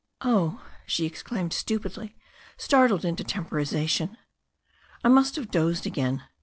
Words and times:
"Oh," 0.21 0.65
she 0.87 1.05
exclaimed 1.05 1.53
stupidly, 1.53 2.15
startled 2.57 3.05
into 3.05 3.23
temporization. 3.23 4.17
"I 5.03 5.09
must 5.09 5.35
have 5.35 5.51
dozed 5.51 5.85
again." 5.85 6.23